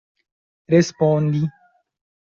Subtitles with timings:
[0.71, 1.41] respondi